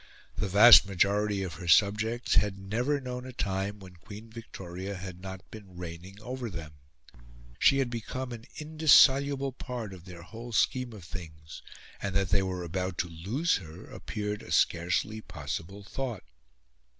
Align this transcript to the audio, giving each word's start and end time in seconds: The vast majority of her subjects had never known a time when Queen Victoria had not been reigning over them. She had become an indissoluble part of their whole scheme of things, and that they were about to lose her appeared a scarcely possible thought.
The 0.35 0.47
vast 0.47 0.87
majority 0.87 1.43
of 1.43 1.53
her 1.53 1.67
subjects 1.67 2.33
had 2.33 2.57
never 2.57 2.99
known 2.99 3.23
a 3.23 3.31
time 3.31 3.77
when 3.77 3.97
Queen 3.97 4.31
Victoria 4.31 4.95
had 4.95 5.21
not 5.21 5.51
been 5.51 5.77
reigning 5.77 6.19
over 6.21 6.49
them. 6.49 6.73
She 7.59 7.77
had 7.77 7.91
become 7.91 8.31
an 8.31 8.45
indissoluble 8.55 9.51
part 9.51 9.93
of 9.93 10.05
their 10.05 10.23
whole 10.23 10.53
scheme 10.53 10.91
of 10.93 11.03
things, 11.03 11.61
and 12.01 12.15
that 12.15 12.29
they 12.29 12.41
were 12.41 12.63
about 12.63 12.97
to 12.97 13.07
lose 13.09 13.57
her 13.57 13.85
appeared 13.91 14.41
a 14.41 14.51
scarcely 14.51 15.21
possible 15.21 15.83
thought. 15.83 16.23